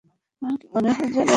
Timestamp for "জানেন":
1.09-1.29